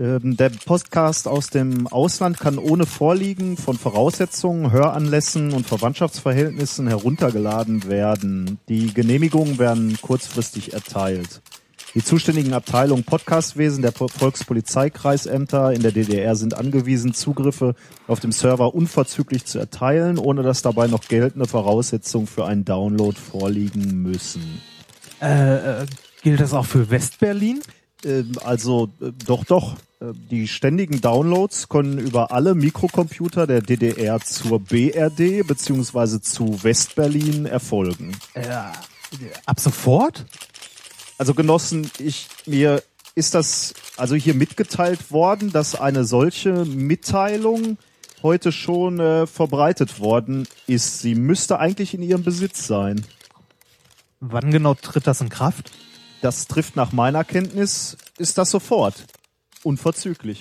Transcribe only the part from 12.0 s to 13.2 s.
zuständigen Abteilungen